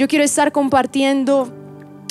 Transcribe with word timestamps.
yo 0.00 0.08
quiero 0.08 0.24
estar 0.24 0.50
compartiendo 0.50 1.52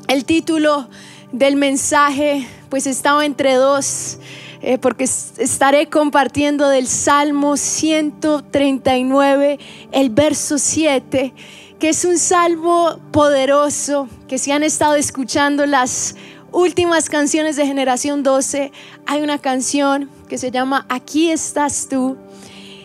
el 0.08 0.24
título 0.24 0.88
del 1.32 1.56
mensaje, 1.56 2.48
pues 2.70 2.86
estaba 2.86 3.26
entre 3.26 3.56
dos, 3.56 4.20
eh, 4.62 4.78
porque 4.78 5.06
estaré 5.06 5.88
compartiendo 5.88 6.70
del 6.70 6.86
Salmo 6.86 7.58
139, 7.58 9.58
el 9.92 10.12
verso 10.12 10.60
7, 10.60 11.34
que 11.80 11.90
es 11.90 12.06
un 12.06 12.20
salmo 12.20 13.00
poderoso, 13.12 14.08
que 14.28 14.38
si 14.38 14.52
han 14.52 14.62
estado 14.62 14.94
escuchando 14.94 15.66
las 15.66 16.16
últimas 16.52 17.10
canciones 17.10 17.56
de 17.56 17.66
Generación 17.66 18.22
12, 18.22 18.72
hay 19.08 19.22
una 19.24 19.40
canción 19.40 20.12
que 20.28 20.38
se 20.38 20.52
llama 20.52 20.86
Aquí 20.90 21.32
estás 21.32 21.88
tú. 21.90 22.18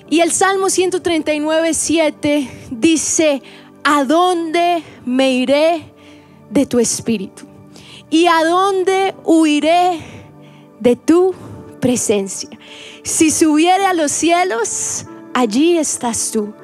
Y 0.09 0.21
el 0.21 0.33
Salmo 0.33 0.71
139, 0.71 1.75
7 1.75 2.49
dice, 2.71 3.43
¿a 3.85 4.05
dónde 4.05 4.83
me 5.05 5.33
iré 5.33 5.93
de 6.51 6.67
tu 6.67 6.79
espíritu? 6.79 7.45
¿Y 8.11 8.27
a 8.27 8.45
dónde 8.45 9.15
huiré 9.25 10.01
de 10.81 10.97
tu 10.97 11.35
presencia? 11.81 12.51
Si 13.03 13.31
subiere 13.31 13.85
a 13.87 13.95
los 13.95 14.11
cielos, 14.11 15.07
allí 15.35 15.79
estás 15.79 16.31
tú. 16.33 16.55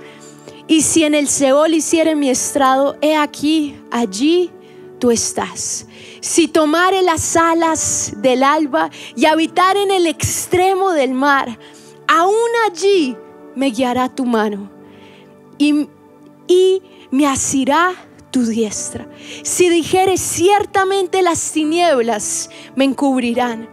Y 0.66 0.82
si 0.82 1.04
en 1.04 1.14
el 1.14 1.28
Seol 1.28 1.74
hiciere 1.74 2.14
mi 2.14 2.30
estrado, 2.30 2.96
he 3.00 3.16
aquí, 3.16 3.76
allí 3.90 4.50
tú 4.98 5.10
estás. 5.10 5.86
Si 6.20 6.46
tomare 6.46 7.02
las 7.02 7.36
alas 7.36 8.12
del 8.18 8.44
alba 8.44 8.90
y 9.16 9.24
habitar 9.26 9.76
en 9.76 9.90
el 9.90 10.06
extremo 10.06 10.92
del 10.92 11.12
mar, 11.12 11.58
aún 12.06 12.50
allí 12.68 13.16
me 13.56 13.70
guiará 13.70 14.14
tu 14.14 14.24
mano 14.24 14.70
y, 15.58 15.88
y 16.46 16.82
me 17.10 17.26
asirá 17.26 17.94
tu 18.30 18.44
diestra. 18.46 19.08
Si 19.42 19.68
dijere 19.68 20.16
ciertamente 20.16 21.22
las 21.22 21.52
tinieblas 21.52 22.50
me 22.76 22.84
encubrirán, 22.84 23.68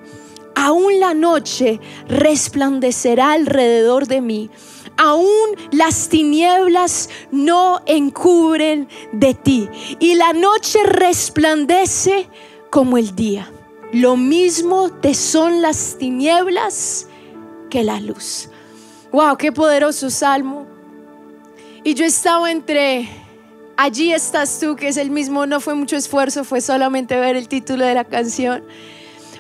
aún 0.55 0.99
la 0.99 1.13
noche 1.13 1.79
resplandecerá 2.07 3.33
alrededor 3.33 4.07
de 4.07 4.21
mí 4.21 4.49
aún 4.97 5.55
las 5.71 6.09
tinieblas 6.09 7.09
no 7.31 7.81
encubren 7.85 8.89
de 9.13 9.33
ti. 9.33 9.69
Y 9.99 10.15
la 10.15 10.33
noche 10.33 10.79
resplandece 10.83 12.27
como 12.69 12.97
el 12.97 13.15
día. 13.15 13.51
Lo 13.93 14.17
mismo 14.17 14.89
te 14.89 15.13
son 15.13 15.61
las 15.61 15.97
tinieblas 15.97 17.07
que 17.69 17.83
la 17.83 17.99
luz. 17.99 18.49
Wow, 19.11 19.37
qué 19.37 19.51
poderoso 19.51 20.09
salmo. 20.09 20.65
Y 21.83 21.93
yo 21.93 22.03
estaba 22.03 22.51
entre 22.51 23.07
Allí 23.79 24.11
estás 24.11 24.59
tú, 24.59 24.75
que 24.75 24.87
es 24.87 24.97
el 24.97 25.11
mismo, 25.11 25.45
no 25.45 25.59
fue 25.59 25.75
mucho 25.75 25.95
esfuerzo, 25.95 26.43
fue 26.43 26.61
solamente 26.61 27.15
ver 27.15 27.35
el 27.35 27.47
título 27.47 27.85
de 27.85 27.93
la 27.93 28.05
canción. 28.05 28.63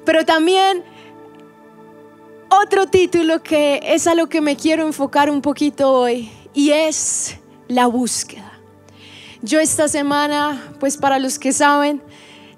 Pero 0.05 0.25
también 0.25 0.83
otro 2.49 2.85
título 2.85 3.41
que 3.41 3.79
es 3.83 4.05
a 4.05 4.13
lo 4.13 4.29
que 4.29 4.39
me 4.41 4.55
quiero 4.55 4.85
enfocar 4.85 5.31
un 5.31 5.41
poquito 5.41 5.91
hoy 5.91 6.29
y 6.53 6.69
es 6.69 7.37
la 7.67 7.87
búsqueda. 7.87 8.53
Yo 9.41 9.59
esta 9.59 9.87
semana, 9.87 10.71
pues 10.79 10.97
para 10.97 11.17
los 11.17 11.39
que 11.39 11.51
saben, 11.51 12.01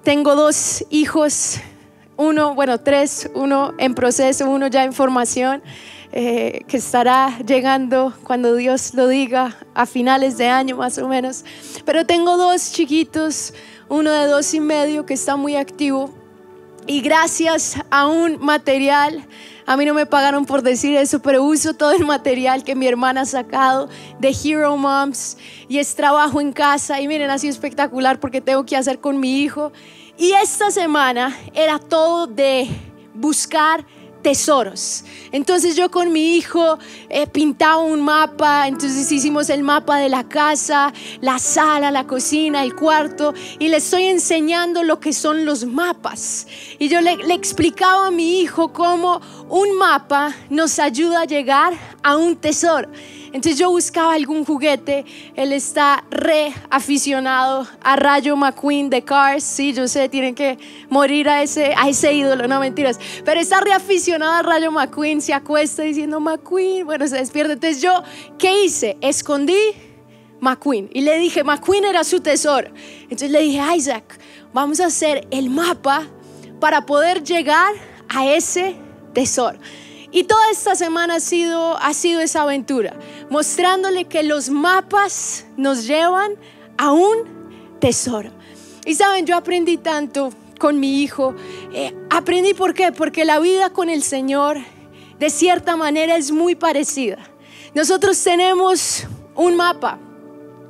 tengo 0.04 0.36
dos 0.36 0.84
hijos, 0.90 1.60
uno, 2.18 2.56
bueno, 2.56 2.82
tres, 2.82 3.30
uno 3.36 3.74
en 3.78 3.96
proceso, 3.96 4.50
uno 4.50 4.68
ya 4.68 4.84
en 4.84 4.92
formación, 4.92 5.64
eh, 6.12 6.64
que 6.68 6.78
estará 6.78 7.38
llegando 7.46 8.14
cuando 8.24 8.56
Dios 8.56 8.94
lo 8.94 9.08
diga 9.08 9.58
a 9.74 9.86
finales 9.86 10.38
de 10.38 10.48
año 10.48 10.78
más 10.78 10.98
o 10.98 11.08
menos. 11.08 11.46
Pero 11.86 12.06
tengo 12.06 12.38
dos 12.38 12.72
chiquitos, 12.72 13.54
uno 13.88 14.12
de 14.12 14.28
dos 14.28 14.54
y 14.54 14.60
medio 14.60 15.06
que 15.06 15.14
está 15.14 15.36
muy 15.36 15.56
activo 15.56 16.14
y 16.90 17.02
gracias 17.02 17.80
a 17.92 18.08
un 18.08 18.40
material, 18.40 19.24
a 19.68 19.78
mí 19.78 19.86
no 19.86 19.94
me 19.94 20.08
pagaron 20.08 20.48
por 20.48 20.64
decir 20.64 20.98
eso, 20.98 21.20
pero 21.20 21.44
uso 21.44 21.76
todo 21.76 21.92
el 21.92 22.04
material 22.04 22.64
que 22.64 22.74
mi 22.74 22.88
hermana 22.88 23.22
ha 23.22 23.26
sacado 23.28 23.90
de 24.18 24.30
Hero 24.44 24.76
Moms 24.76 25.38
y 25.68 25.78
es 25.78 25.94
trabajo 25.94 26.42
en 26.42 26.52
casa. 26.52 27.00
Y 27.00 27.08
miren, 27.08 27.38
sido 27.38 27.52
espectacular 27.52 28.20
porque 28.20 28.42
tengo 28.42 28.66
que 28.66 28.76
hacer 28.76 29.00
con 29.00 29.20
mi 29.20 29.40
hijo. 29.42 29.72
Y 30.18 30.32
esta 30.32 30.72
semana 30.72 31.38
era 31.54 31.78
todo 31.78 32.26
de 32.26 32.68
buscar 33.14 33.86
tesoros. 34.22 35.04
Entonces 35.32 35.76
yo 35.76 35.90
con 35.92 36.12
mi 36.12 36.36
hijo 36.36 36.78
he 37.10 37.28
pintado 37.28 37.82
un 37.82 38.02
mapa, 38.02 38.68
entonces 38.68 39.12
hicimos 39.12 39.50
el 39.50 39.64
mapa 39.64 39.98
de 39.98 40.10
la 40.10 40.24
casa, 40.24 40.94
la 41.22 41.40
sala, 41.40 41.92
la 41.92 42.06
cocina, 42.06 42.64
el 42.64 42.76
cuarto, 42.76 43.34
y 43.60 43.68
le 43.68 43.78
estoy 43.78 44.06
enseñando 44.06 44.84
lo 44.84 45.00
que 45.00 45.14
son 45.14 45.46
los 45.46 45.66
mapas. 45.66 46.48
Y 46.80 46.90
yo 46.90 47.02
le, 47.02 47.18
le 47.18 47.34
explicaba 47.34 48.08
a 48.08 48.12
mi 48.12 48.42
hijo 48.42 48.74
cómo 48.74 49.22
un 49.50 49.78
mapa 49.78 50.36
nos 50.50 50.80
ayuda 50.80 51.22
a 51.22 51.26
llegar 51.26 51.74
a 52.04 52.16
un 52.18 52.36
tesoro. 52.36 52.90
Entonces 53.32 53.58
yo 53.58 53.70
buscaba 53.70 54.14
algún 54.14 54.44
juguete, 54.46 55.06
él 55.36 55.54
está 55.54 56.04
re 56.10 56.54
aficionado 56.70 57.68
a 57.84 57.96
Rayo 57.96 58.36
McQueen 58.36 58.90
de 58.90 59.04
Cars, 59.04 59.44
sí, 59.44 59.74
yo 59.74 59.88
sé, 59.88 60.10
tienen 60.10 60.36
que 60.36 60.58
morir 60.90 61.30
a 61.30 61.44
ese, 61.44 61.74
a 61.78 61.88
ese 61.88 62.14
ídolo, 62.14 62.48
no 62.48 62.60
mentiras, 62.60 63.00
pero 63.24 63.40
está 63.40 63.62
re 63.62 63.72
aficionado 63.74 64.34
a 64.34 64.42
Rayo 64.42 64.72
McQueen, 64.72 65.22
se 65.22 65.34
acuesta 65.34 65.84
diciendo 65.84 66.20
McQueen, 66.20 66.86
bueno, 66.86 67.08
se 67.08 67.18
despierta. 67.18 67.54
Entonces 67.54 67.82
yo, 67.82 68.04
¿qué 68.38 68.64
hice? 68.64 68.98
Escondí 69.02 69.74
McQueen 70.40 70.90
y 70.94 71.02
le 71.02 71.18
dije, 71.20 71.44
McQueen 71.44 71.86
era 71.86 72.04
su 72.04 72.22
tesoro. 72.22 72.70
Entonces 73.04 73.32
le 73.32 73.42
dije, 73.42 73.62
Isaac, 73.76 74.20
vamos 74.54 74.80
a 74.80 74.88
hacer 74.88 75.28
el 75.32 75.50
mapa 75.50 76.08
para 76.60 76.86
poder 76.86 77.24
llegar 77.24 77.74
a 78.08 78.26
ese 78.28 78.76
tesoro. 79.14 79.60
Y 80.12 80.24
toda 80.24 80.50
esta 80.52 80.76
semana 80.76 81.16
ha 81.16 81.20
sido, 81.20 81.78
ha 81.78 81.94
sido 81.94 82.20
esa 82.20 82.42
aventura, 82.42 82.98
mostrándole 83.30 84.06
que 84.06 84.24
los 84.24 84.50
mapas 84.50 85.46
nos 85.56 85.86
llevan 85.86 86.34
a 86.78 86.92
un 86.92 87.78
tesoro. 87.80 88.32
Y 88.86 88.96
saben, 88.96 89.26
yo 89.26 89.36
aprendí 89.36 89.78
tanto 89.78 90.32
con 90.58 90.80
mi 90.80 91.04
hijo. 91.04 91.36
Eh, 91.74 91.96
aprendí 92.10 92.56
por 92.56 92.74
qué, 92.74 92.92
porque 92.92 93.24
la 93.24 93.40
vida 93.40 93.70
con 93.70 93.90
el 93.90 94.02
Señor 94.02 94.58
de 95.20 95.30
cierta 95.30 95.76
manera 95.76 96.16
es 96.16 96.32
muy 96.32 96.56
parecida. 96.56 97.18
Nosotros 97.76 98.22
tenemos 98.24 99.04
un 99.36 99.56
mapa 99.56 100.00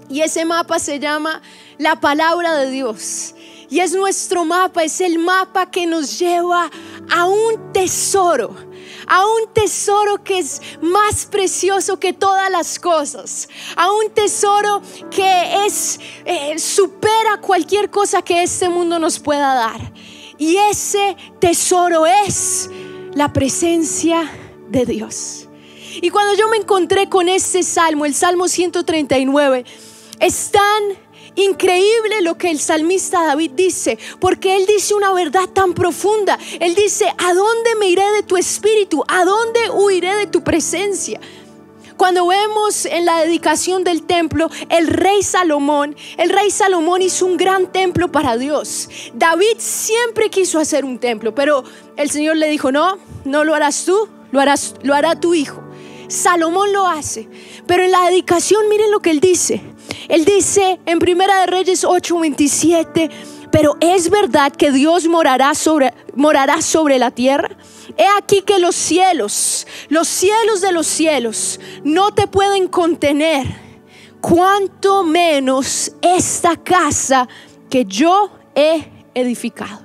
y 0.09 0.22
ese 0.22 0.44
mapa 0.44 0.79
se 0.79 0.99
llama 0.99 1.41
la 1.78 1.99
palabra 2.01 2.55
de 2.55 2.72
Dios. 2.72 3.35
Y 3.69 3.79
es 3.79 3.94
nuestro 3.94 4.44
mapa, 4.45 4.83
es 4.83 4.99
el 4.99 5.19
mapa 5.19 5.69
que 5.69 5.85
nos 5.85 6.17
lleva 6.17 6.69
a 7.09 7.25
un 7.25 7.72
tesoro 7.72 8.69
a 9.09 9.25
un 9.25 9.52
tesoro 9.53 10.24
que 10.24 10.40
es 10.40 10.62
más 10.81 11.25
precioso 11.25 12.00
que 12.00 12.14
todas 12.14 12.50
las 12.50 12.80
cosas, 12.80 13.50
a 13.75 13.92
un 13.92 14.12
tesoro 14.14 14.81
que 15.09 15.66
es 15.66 16.00
eh, 16.25 16.58
supera 16.59 17.42
cualquier 17.42 17.90
cosa 17.90 18.22
que 18.22 18.44
este 18.44 18.70
mundo 18.70 19.00
nos 19.00 19.20
pueda 19.20 19.56
dar. 19.56 19.92
Y 20.38 20.56
ese 20.56 21.18
tesoro 21.40 22.06
es 22.06 22.70
la 23.14 23.34
presencia 23.34 24.31
de 24.70 24.86
Dios. 24.86 25.50
Y 26.02 26.12
cuando 26.12 26.36
yo 26.36 26.47
me 26.47 26.58
encontré 26.58 27.09
con 27.09 27.28
este 27.28 27.64
salmo, 27.64 28.06
el 28.06 28.14
Salmo 28.14 28.47
139, 28.47 29.66
es 30.20 30.52
tan 30.52 30.84
increíble 31.39 32.22
lo 32.22 32.38
que 32.38 32.51
el 32.51 32.59
salmista 32.59 33.25
David 33.25 33.51
dice, 33.55 33.97
porque 34.19 34.55
él 34.55 34.66
dice 34.66 34.94
una 34.94 35.13
verdad 35.13 35.47
tan 35.50 35.73
profunda. 35.73 36.38
Él 36.59 36.75
dice, 36.75 37.05
¿a 37.17 37.33
dónde 37.33 37.75
me 37.79 37.89
iré 37.89 38.03
de 38.11 38.23
tu 38.23 38.38
espíritu? 38.38 39.03
¿A 39.07 39.25
dónde 39.25 39.69
huiré 39.72 40.16
de 40.16 40.28
tu 40.28 40.44
presencia? 40.44 41.19
Cuando 41.99 42.28
vemos 42.28 42.85
en 42.85 43.03
la 43.03 43.19
dedicación 43.19 43.83
del 43.83 44.03
templo, 44.03 44.49
el 44.69 44.88
rey 44.88 45.22
Salomón, 45.22 45.97
el 46.17 46.29
rey 46.29 46.49
Salomón 46.49 47.01
hizo 47.01 47.25
un 47.25 47.35
gran 47.35 47.73
templo 47.73 48.09
para 48.09 48.37
Dios. 48.37 48.90
David 49.14 49.58
siempre 49.58 50.29
quiso 50.29 50.59
hacer 50.59 50.85
un 50.85 50.97
templo, 50.97 51.35
pero 51.35 51.66
el 51.97 52.09
Señor 52.09 52.37
le 52.37 52.49
dijo, 52.49 52.72
no, 52.72 52.97
no 53.25 53.43
lo 53.43 53.53
harás 53.53 53.84
tú, 53.84 54.08
lo, 54.31 54.40
harás, 54.40 54.75
lo 54.81 54.96
hará 54.96 55.19
tu 55.19 55.34
hijo. 55.34 55.61
Salomón 56.08 56.72
lo 56.72 56.87
hace, 56.87 57.28
pero 57.67 57.84
en 57.84 57.91
la 57.91 58.09
dedicación 58.09 58.69
miren 58.69 58.91
lo 58.91 59.02
que 59.02 59.11
él 59.11 59.19
dice. 59.19 59.61
Él 60.09 60.26
dice 60.26 60.79
en 60.88 60.97
Primera 60.97 61.41
de 61.41 61.46
Reyes 61.46 61.84
8:27, 61.85 63.09
pero 63.52 63.78
es 63.79 64.09
verdad 64.09 64.52
que 64.52 64.72
Dios 64.72 65.08
morará 65.08 65.53
sobre, 65.53 65.94
morará 66.16 66.64
sobre 66.64 66.97
la 66.97 67.11
tierra. 67.11 67.50
He 67.96 68.06
aquí 68.17 68.41
que 68.41 68.58
los 68.58 68.76
cielos, 68.76 69.67
los 69.88 70.08
cielos 70.08 70.61
de 70.61 70.72
los 70.72 70.88
cielos, 70.88 71.59
no 71.84 72.11
te 72.11 72.26
pueden 72.26 72.67
contener, 72.67 73.46
cuanto 74.20 75.03
menos 75.03 75.91
esta 76.02 76.55
casa 76.58 77.29
que 77.70 77.85
yo 77.85 78.32
he 78.55 78.90
edificado. 79.14 79.82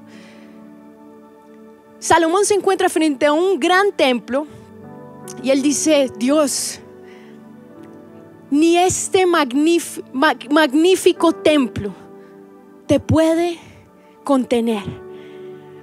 Salomón 1.99 2.47
se 2.47 2.55
encuentra 2.55 2.89
frente 2.89 3.27
a 3.27 3.33
un 3.33 3.61
gran 3.61 3.93
templo 3.93 4.47
y 5.43 5.51
él 5.51 5.61
dice, 5.61 6.11
Dios, 6.17 6.81
ni 8.51 8.79
este 8.79 9.27
magnífico 9.27 11.33
templo 11.33 11.95
te 12.87 13.01
puede 13.01 13.59
contener. 14.25 14.83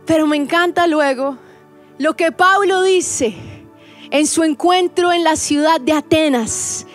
Pero 0.06 0.28
me 0.28 0.38
encanta 0.38 0.88
luego 0.88 1.38
lo 1.98 2.16
que 2.16 2.32
Pablo 2.32 2.84
dice 2.84 3.36
en 4.10 4.28
su 4.28 4.44
encuentro 4.44 5.12
en 5.12 5.24
la 5.24 5.36
ciudad 5.36 5.80
de 5.80 5.94
Atenas. 5.94 6.86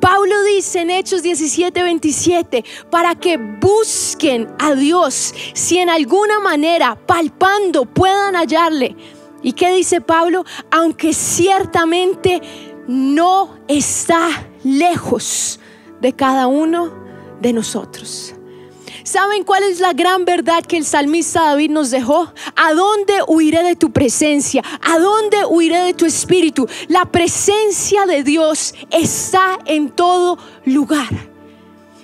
Pablo 0.00 0.42
dice 0.44 0.80
en 0.80 0.90
Hechos 0.90 1.22
17, 1.22 1.82
27, 1.82 2.64
para 2.90 3.14
que 3.14 3.38
busquen 3.38 4.48
a 4.58 4.74
Dios 4.74 5.34
si 5.54 5.78
en 5.78 5.88
alguna 5.88 6.38
manera, 6.38 6.96
palpando, 7.06 7.86
puedan 7.86 8.36
hallarle. 8.36 8.94
¿Y 9.42 9.52
qué 9.52 9.72
dice 9.72 10.00
Pablo? 10.00 10.44
Aunque 10.70 11.14
ciertamente 11.14 12.42
no 12.86 13.58
está 13.68 14.28
lejos 14.66 15.60
de 16.00 16.12
cada 16.12 16.48
uno 16.48 16.92
de 17.40 17.52
nosotros. 17.52 18.34
¿Saben 19.04 19.44
cuál 19.44 19.62
es 19.62 19.78
la 19.78 19.92
gran 19.92 20.24
verdad 20.24 20.64
que 20.64 20.76
el 20.76 20.84
salmista 20.84 21.44
David 21.44 21.70
nos 21.70 21.92
dejó? 21.92 22.32
¿A 22.56 22.74
dónde 22.74 23.14
huiré 23.28 23.62
de 23.62 23.76
tu 23.76 23.92
presencia? 23.92 24.64
¿A 24.82 24.98
dónde 24.98 25.44
huiré 25.48 25.78
de 25.82 25.94
tu 25.94 26.06
espíritu? 26.06 26.66
La 26.88 27.04
presencia 27.04 28.04
de 28.06 28.24
Dios 28.24 28.74
está 28.90 29.60
en 29.66 29.90
todo 29.90 30.38
lugar. 30.64 31.08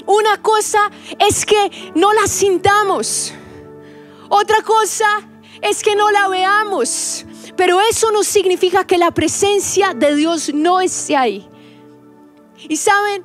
Una 0.06 0.40
cosa 0.40 0.90
es 1.18 1.44
que 1.44 1.92
no 1.96 2.12
la 2.12 2.28
sintamos. 2.28 3.32
Otra 4.28 4.62
cosa 4.62 5.22
es 5.60 5.82
que 5.82 5.96
no 5.96 6.08
la 6.12 6.28
veamos. 6.28 7.26
Pero 7.56 7.80
eso 7.80 8.12
no 8.12 8.22
significa 8.22 8.84
que 8.84 8.98
la 8.98 9.10
presencia 9.10 9.92
de 9.92 10.14
Dios 10.14 10.54
no 10.54 10.80
esté 10.80 11.16
ahí. 11.16 11.48
Y 12.68 12.76
saben, 12.76 13.24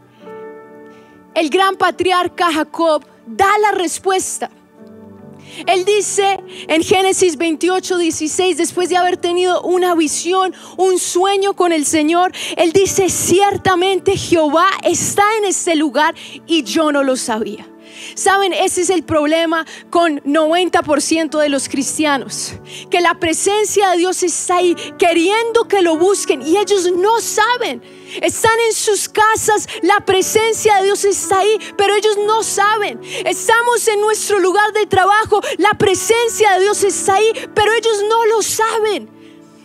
el 1.36 1.50
gran 1.50 1.76
patriarca 1.76 2.52
Jacob 2.52 3.06
da 3.26 3.58
la 3.60 3.72
respuesta. 3.72 4.50
Él 5.66 5.86
dice 5.86 6.40
en 6.68 6.84
Génesis 6.84 7.38
28, 7.38 7.98
16, 7.98 8.58
después 8.58 8.90
de 8.90 8.98
haber 8.98 9.18
tenido 9.18 9.62
una 9.62 9.96
visión, 9.96 10.54
un 10.78 11.00
sueño 11.00 11.54
con 11.56 11.72
el 11.72 11.86
Señor, 11.86 12.32
Él 12.58 12.72
dice, 12.74 13.10
ciertamente 13.10 14.18
Jehová 14.18 14.70
está 14.84 15.24
en 15.38 15.46
este 15.46 15.76
lugar 15.76 16.16
y 16.46 16.64
yo 16.64 16.92
no 16.92 17.04
lo 17.04 17.16
sabía. 17.16 17.68
Saben, 18.16 18.54
ese 18.54 18.82
es 18.82 18.90
el 18.90 19.04
problema 19.04 19.66
con 19.90 20.22
90% 20.24 21.40
de 21.40 21.50
los 21.50 21.70
cristianos, 21.70 22.54
que 22.90 23.02
la 23.02 23.16
presencia 23.16 23.92
de 23.92 23.98
Dios 23.98 24.24
está 24.24 24.58
ahí 24.58 24.76
queriendo 24.98 25.68
que 25.68 25.82
lo 25.82 25.98
busquen 25.98 26.42
y 26.42 26.58
ellos 26.58 26.92
no 26.92 27.20
saben. 27.20 27.82
Están 28.22 28.58
en 28.68 28.74
sus 28.74 29.10
casas, 29.10 29.68
la 29.82 30.00
presencia 30.06 30.78
de 30.78 30.86
Dios 30.86 31.04
está 31.06 31.40
ahí, 31.40 31.60
pero 31.78 31.94
ellos 31.96 32.18
no 32.26 32.44
saben. 32.44 33.02
Estamos 33.26 33.88
en 33.88 34.02
nuestro 34.02 34.40
lugar 34.40 34.72
de 34.74 34.86
trabajo, 34.86 35.42
la 35.58 35.74
presencia 35.74 36.54
de 36.54 36.62
Dios 36.62 36.84
está 36.84 37.16
ahí, 37.16 37.32
pero 37.54 37.72
ellos 37.74 38.04
no 38.10 38.26
lo 38.28 38.42
saben. 38.42 39.17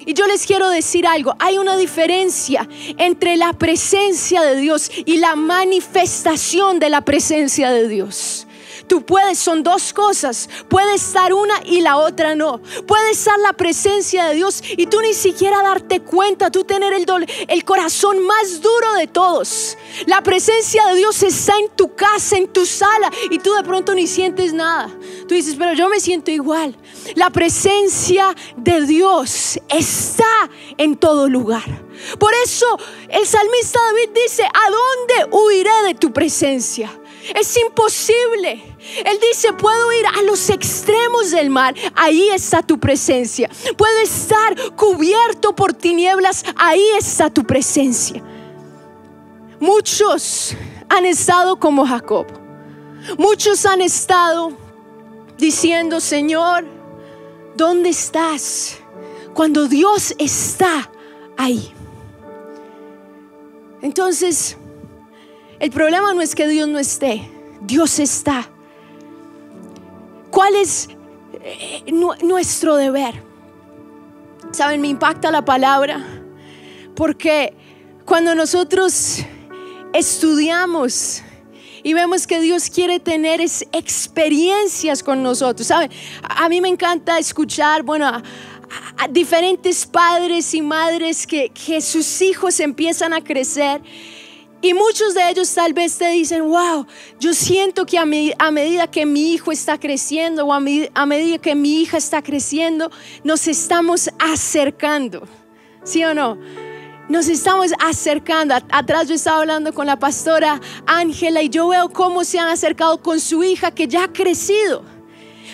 Y 0.04 0.14
yo 0.14 0.26
les 0.26 0.46
quiero 0.46 0.68
decir 0.68 1.06
algo, 1.06 1.34
hay 1.38 1.58
una 1.58 1.76
diferencia 1.76 2.68
entre 2.98 3.36
la 3.36 3.52
presencia 3.52 4.42
de 4.42 4.56
Dios 4.56 4.90
y 5.04 5.18
la 5.18 5.36
manifestación 5.36 6.78
de 6.78 6.90
la 6.90 7.02
presencia 7.02 7.70
de 7.70 7.88
Dios. 7.88 8.46
Tú 8.92 9.00
puedes, 9.00 9.38
son 9.38 9.62
dos 9.62 9.94
cosas. 9.94 10.50
Puede 10.68 10.96
estar 10.96 11.32
una 11.32 11.54
y 11.64 11.80
la 11.80 11.96
otra 11.96 12.34
no. 12.34 12.60
Puede 12.86 13.12
estar 13.12 13.38
la 13.38 13.54
presencia 13.54 14.26
de 14.26 14.34
Dios 14.34 14.62
y 14.76 14.84
tú 14.84 15.00
ni 15.00 15.14
siquiera 15.14 15.62
darte 15.62 16.00
cuenta, 16.00 16.50
tú 16.50 16.64
tener 16.64 16.92
el, 16.92 17.06
el 17.48 17.64
corazón 17.64 18.22
más 18.22 18.60
duro 18.60 18.92
de 18.98 19.06
todos. 19.06 19.78
La 20.04 20.20
presencia 20.20 20.84
de 20.88 20.96
Dios 20.96 21.22
está 21.22 21.56
en 21.58 21.70
tu 21.70 21.94
casa, 21.94 22.36
en 22.36 22.48
tu 22.48 22.66
sala 22.66 23.10
y 23.30 23.38
tú 23.38 23.54
de 23.54 23.62
pronto 23.62 23.94
ni 23.94 24.06
sientes 24.06 24.52
nada. 24.52 24.90
Tú 25.26 25.34
dices, 25.36 25.54
pero 25.58 25.72
yo 25.72 25.88
me 25.88 25.98
siento 25.98 26.30
igual. 26.30 26.76
La 27.14 27.30
presencia 27.30 28.36
de 28.58 28.82
Dios 28.82 29.58
está 29.70 30.50
en 30.76 30.96
todo 30.98 31.30
lugar. 31.30 31.64
Por 32.18 32.34
eso 32.44 32.66
el 33.08 33.26
salmista 33.26 33.80
David 33.80 34.10
dice, 34.22 34.42
¿a 34.42 34.70
dónde 34.70 35.34
huiré 35.34 35.82
de 35.86 35.94
tu 35.94 36.12
presencia? 36.12 36.92
Es 37.34 37.56
imposible. 37.56 38.71
Él 39.04 39.18
dice, 39.30 39.52
puedo 39.52 39.92
ir 39.92 40.06
a 40.06 40.22
los 40.22 40.50
extremos 40.50 41.30
del 41.30 41.50
mar, 41.50 41.74
ahí 41.94 42.28
está 42.30 42.62
tu 42.62 42.78
presencia. 42.78 43.48
Puedo 43.76 43.98
estar 44.00 44.56
cubierto 44.74 45.54
por 45.54 45.72
tinieblas, 45.72 46.44
ahí 46.56 46.84
está 46.98 47.30
tu 47.30 47.44
presencia. 47.44 48.22
Muchos 49.60 50.56
han 50.88 51.06
estado 51.06 51.58
como 51.58 51.86
Jacob. 51.86 52.26
Muchos 53.18 53.64
han 53.66 53.80
estado 53.80 54.52
diciendo, 55.38 56.00
Señor, 56.00 56.64
¿dónde 57.56 57.90
estás? 57.90 58.78
Cuando 59.34 59.68
Dios 59.68 60.14
está 60.18 60.90
ahí. 61.36 61.72
Entonces, 63.80 64.56
el 65.60 65.70
problema 65.70 66.12
no 66.14 66.20
es 66.20 66.34
que 66.34 66.46
Dios 66.48 66.68
no 66.68 66.78
esté, 66.78 67.30
Dios 67.60 67.98
está. 67.98 68.51
¿Cuál 70.32 70.56
es 70.56 70.88
eh, 71.44 71.84
nuestro 72.22 72.76
deber? 72.76 73.22
Saben, 74.50 74.80
me 74.80 74.88
impacta 74.88 75.30
la 75.30 75.44
palabra 75.44 76.02
porque 76.96 77.52
cuando 78.06 78.34
nosotros 78.34 79.18
estudiamos 79.92 81.22
y 81.82 81.92
vemos 81.92 82.26
que 82.26 82.40
Dios 82.40 82.70
quiere 82.70 82.98
tener 82.98 83.42
experiencias 83.42 85.02
con 85.02 85.22
nosotros, 85.22 85.66
¿saben? 85.66 85.90
A 86.22 86.48
mí 86.48 86.62
me 86.62 86.68
encanta 86.68 87.18
escuchar, 87.18 87.82
bueno, 87.82 88.06
a, 88.06 88.22
diferentes 89.10 89.84
padres 89.84 90.54
y 90.54 90.62
madres 90.62 91.26
que, 91.26 91.50
que 91.50 91.82
sus 91.82 92.22
hijos 92.22 92.58
empiezan 92.58 93.12
a 93.12 93.22
crecer 93.22 93.82
y 94.62 94.74
muchos 94.74 95.14
de 95.14 95.28
ellos 95.28 95.52
tal 95.52 95.72
vez 95.72 95.98
te 95.98 96.08
dicen, 96.10 96.48
wow, 96.48 96.86
yo 97.18 97.34
siento 97.34 97.84
que 97.84 97.98
a, 97.98 98.06
medida 98.06 98.86
que 98.86 99.04
mi 99.04 99.32
hijo 99.32 99.50
está 99.50 99.76
creciendo 99.76 100.46
o 100.46 100.52
a, 100.52 100.60
medida 100.60 101.38
que 101.38 101.56
mi 101.56 101.82
hija 101.82 101.96
está 101.96 102.22
creciendo, 102.22 102.88
nos 103.24 103.48
estamos 103.48 104.08
acercando. 104.20 105.26
¿Sí 105.82 106.04
o 106.04 106.14
no? 106.14 106.38
Nos 107.08 107.28
estamos 107.28 107.72
acercando. 107.80 108.54
Atrás 108.70 109.08
yo 109.08 109.16
estaba 109.16 109.40
hablando 109.40 109.74
con 109.74 109.86
la 109.86 109.98
pastora 109.98 110.60
Ángela 110.86 111.42
y 111.42 111.48
yo 111.48 111.66
veo 111.66 111.88
cómo 111.88 112.22
se 112.22 112.38
han 112.38 112.48
acercado 112.48 113.02
con 113.02 113.18
su 113.18 113.42
hija 113.42 113.72
que 113.72 113.88
ya 113.88 114.04
ha 114.04 114.12
crecido. 114.12 114.91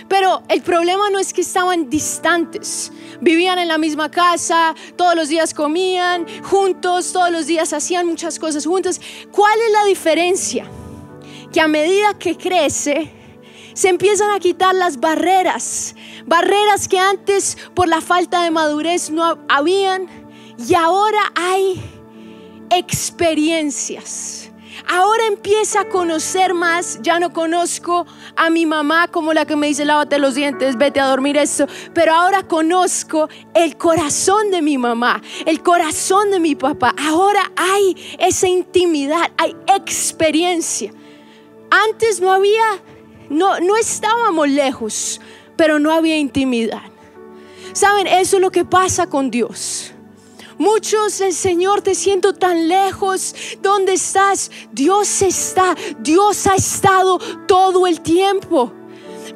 Pero 0.09 0.43
el 0.49 0.63
problema 0.63 1.11
no 1.11 1.19
es 1.19 1.33
que 1.33 1.43
estaban 1.43 1.91
distantes. 1.91 2.91
Vivían 3.21 3.59
en 3.59 3.69
la 3.69 3.79
misma 3.79 4.11
casa, 4.11 4.75
todos 4.97 5.15
los 5.15 5.29
días 5.29 5.53
comían 5.53 6.27
juntos, 6.43 7.13
todos 7.13 7.31
los 7.31 7.47
días 7.47 7.73
hacían 7.73 8.07
muchas 8.07 8.39
cosas 8.39 8.65
juntos. 8.65 9.01
¿Cuál 9.31 9.59
es 9.67 9.73
la 9.73 9.85
diferencia? 9.85 10.67
Que 11.53 11.61
a 11.61 11.69
medida 11.69 12.19
que 12.19 12.37
crece, 12.37 13.13
se 13.75 13.89
empiezan 13.89 14.31
a 14.31 14.41
quitar 14.41 14.75
las 14.75 14.99
barreras. 14.99 15.95
Barreras 16.27 16.89
que 16.89 16.99
antes 16.99 17.59
por 17.75 17.89
la 17.89 18.01
falta 18.01 18.43
de 18.45 18.51
madurez 18.51 19.11
no 19.11 19.39
habían 19.49 20.09
y 20.59 20.75
ahora 20.75 21.21
hay 21.35 21.81
experiencias 22.71 24.48
Ahora 24.89 25.27
empieza 25.27 25.81
a 25.81 25.89
conocer 25.89 26.55
más. 26.55 26.99
Ya 27.03 27.21
no 27.21 27.33
conozco 27.33 28.07
a 28.37 28.49
mi 28.49 28.65
mamá 28.65 29.09
como 29.09 29.35
la 29.35 29.45
que 29.45 29.55
me 29.55 29.69
dice 29.69 29.85
lávate 29.85 30.19
los 30.19 30.35
dientes, 30.35 30.77
vete 30.77 30.99
a 30.99 31.07
dormir 31.07 31.37
esto. 31.37 31.67
Pero 31.93 32.15
ahora 32.15 32.43
conozco 32.43 33.29
el 33.55 33.77
corazón 33.77 34.51
de 34.51 34.63
mi 34.63 34.79
mamá, 34.79 35.23
el 35.45 35.63
corazón 35.63 36.31
de 36.31 36.41
mi 36.41 36.55
papá. 36.55 36.95
Ahora 36.99 37.53
hay 37.57 38.17
esa 38.19 38.49
intimidad, 38.49 39.31
hay 39.37 39.55
experiencia. 39.67 40.91
Antes 41.71 42.21
no 42.21 42.33
había, 42.33 42.65
no, 43.29 43.61
no 43.61 43.77
estábamos 43.77 44.49
lejos, 44.49 45.21
pero 45.57 45.79
no 45.79 45.93
había 45.93 46.17
intimidad. 46.17 46.83
Saben, 47.75 48.07
eso 48.07 48.37
es 48.37 48.43
lo 48.43 48.51
que 48.51 48.65
pasa 48.65 49.07
con 49.07 49.31
Dios. 49.31 49.93
Muchos, 50.59 51.21
el 51.21 51.33
Señor, 51.33 51.83
te 51.83 51.95
siento 51.95 52.35
tan 52.35 52.69
lejos. 52.69 53.35
¿Dónde 53.63 53.93
estás? 53.93 54.51
Dios 54.73 55.23
está. 55.23 55.77
Dios 56.01 56.47
ha 56.49 56.57
estado 56.57 57.19
todo 57.47 57.87
el 57.87 58.01
tiempo. 58.01 58.73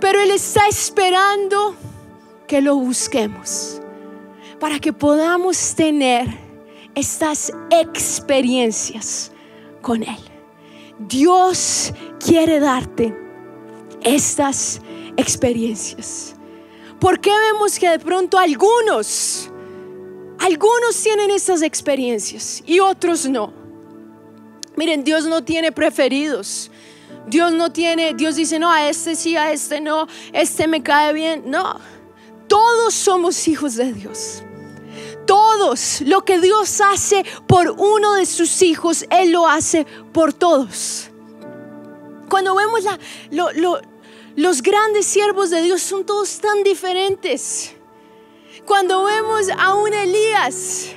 Pero 0.00 0.20
Él 0.20 0.32
está 0.32 0.66
esperando 0.66 1.76
que 2.48 2.60
lo 2.60 2.76
busquemos 2.76 3.80
para 4.58 4.80
que 4.80 4.92
podamos 4.92 5.74
tener 5.74 6.26
estas 6.94 7.52
experiencias 7.70 9.30
con 9.80 10.02
Él. 10.02 10.18
Dios 10.98 11.92
quiere 12.24 12.58
darte 12.58 13.16
estas 14.02 14.80
experiencias. 15.16 16.34
¿Por 16.98 17.20
qué 17.20 17.30
vemos 17.30 17.78
que 17.78 17.88
de 17.88 17.98
pronto 17.98 18.38
algunos 18.38 19.51
algunos 20.42 21.00
tienen 21.00 21.30
estas 21.30 21.62
experiencias 21.62 22.64
y 22.66 22.80
otros 22.80 23.28
no. 23.28 23.52
Miren, 24.76 25.04
Dios 25.04 25.24
no 25.26 25.44
tiene 25.44 25.70
preferidos. 25.70 26.68
Dios 27.28 27.52
no 27.52 27.70
tiene, 27.70 28.14
Dios 28.14 28.34
dice, 28.34 28.58
no, 28.58 28.72
a 28.72 28.88
este 28.88 29.14
sí, 29.14 29.36
a 29.36 29.52
este 29.52 29.80
no, 29.80 30.08
este 30.32 30.66
me 30.66 30.82
cae 30.82 31.12
bien. 31.12 31.44
No, 31.46 31.78
todos 32.48 32.92
somos 32.92 33.46
hijos 33.46 33.76
de 33.76 33.92
Dios. 33.92 34.42
Todos, 35.26 36.00
lo 36.00 36.24
que 36.24 36.40
Dios 36.40 36.80
hace 36.80 37.24
por 37.46 37.70
uno 37.70 38.14
de 38.14 38.26
sus 38.26 38.62
hijos, 38.62 39.06
Él 39.10 39.30
lo 39.30 39.46
hace 39.46 39.86
por 40.12 40.32
todos. 40.32 41.08
Cuando 42.28 42.56
vemos 42.56 42.80
los 44.34 44.62
grandes 44.62 45.06
siervos 45.06 45.50
de 45.50 45.62
Dios 45.62 45.82
son 45.82 46.04
todos 46.04 46.40
tan 46.40 46.64
diferentes. 46.64 47.76
Cuando 48.66 49.04
vemos 49.04 49.48
a 49.58 49.74
un 49.74 49.92
Elías 49.92 50.94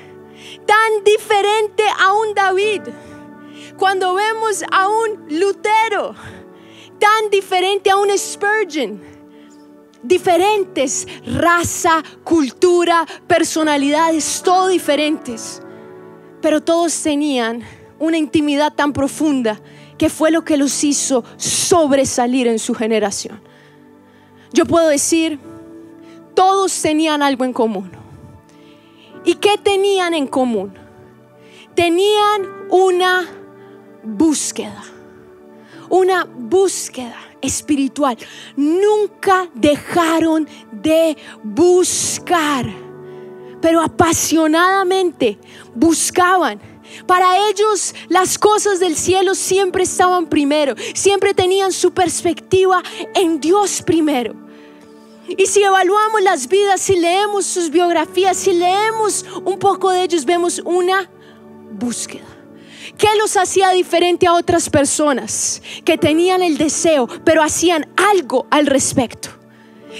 tan 0.66 1.04
diferente 1.04 1.84
a 2.00 2.14
un 2.14 2.34
David. 2.34 2.82
Cuando 3.78 4.14
vemos 4.14 4.64
a 4.72 4.88
un 4.88 5.26
Lutero 5.30 6.16
tan 7.00 7.30
diferente 7.30 7.90
a 7.90 7.98
un 7.98 8.16
Spurgeon. 8.18 9.02
Diferentes, 10.04 11.08
raza, 11.26 12.04
cultura, 12.24 13.06
personalidades, 13.28 14.42
todo 14.44 14.68
diferentes. 14.68 15.62
Pero 16.42 16.62
todos 16.62 17.02
tenían 17.02 17.64
una 17.98 18.18
intimidad 18.18 18.74
tan 18.74 18.94
profunda 18.94 19.60
que 19.98 20.10
fue 20.10 20.30
lo 20.30 20.44
que 20.44 20.58
los 20.58 20.84
hizo 20.84 21.24
sobresalir 21.38 22.48
en 22.48 22.60
su 22.60 22.76
generación. 22.76 23.42
Yo 24.54 24.66
puedo 24.66 24.90
decir, 24.90 25.40
todos 26.36 26.82
tenían 26.82 27.22
algo 27.24 27.46
en 27.46 27.54
común. 27.54 27.92
¿Y 29.24 29.36
qué 29.36 29.58
tenían 29.58 30.13
en 30.13 30.27
común? 30.27 30.74
Tenían 31.74 32.48
una 32.70 33.27
búsqueda, 34.04 34.84
una 35.89 36.25
búsqueda 36.25 37.18
espiritual. 37.42 38.18
Nunca 38.56 39.50
dejaron 39.54 40.48
de 40.72 41.18
buscar, 41.44 42.65
pero 43.62 43.82
apasionadamente 43.82 45.39
buscaban 45.74 46.60
para 47.08 47.50
ellos 47.50 47.94
las 48.10 48.38
cosas 48.38 48.80
del 48.80 48.96
cielo 48.96 49.36
siempre 49.36 49.84
estaban 49.84 50.27
primero, 50.27 50.75
siempre 50.94 51.34
tenían 51.34 51.72
su 51.72 51.92
perspectiva 51.92 52.82
en 53.13 53.39
Dios 53.39 53.82
primero. 53.82 54.45
Y 55.27 55.46
si 55.48 55.63
evaluamos 55.63 56.22
las 56.22 56.48
vidas, 56.48 56.82
si 56.82 56.96
leemos 56.96 57.46
sus 57.46 57.70
biografías, 57.70 58.38
si 58.38 58.53
leemos 58.53 59.25
un 59.44 59.58
poco 59.58 59.91
de 59.91 60.03
ellos, 60.03 60.25
vemos 60.25 60.62
una 60.63 61.10
búsqueda. 61.72 62.25
¿Qué 62.98 63.08
los 63.17 63.36
hacía 63.36 63.72
diferente 63.72 64.27
a 64.27 64.34
otras 64.34 64.70
personas 64.70 65.62
que 65.84 65.98
tenían 65.98 66.41
el 66.41 66.58
deseo, 66.58 67.08
pero 67.25 67.41
hacían 67.41 67.88
algo 67.98 68.48
al 68.51 68.67
respecto? 68.67 69.29